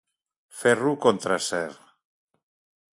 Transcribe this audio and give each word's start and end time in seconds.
Ferro 0.61 0.93
contra 1.05 1.37
acer. 1.39 1.71